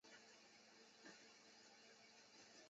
[0.99, 2.59] 战事结束后返台。